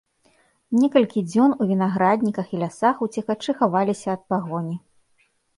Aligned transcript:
Некалькі 0.83 1.23
дзён 1.31 1.53
у 1.61 1.67
вінаградніках 1.73 2.47
і 2.55 2.61
лясах 2.63 3.05
уцекачы 3.09 3.51
хаваліся 3.63 4.07
ад 4.19 4.29
пагоні. 4.33 4.75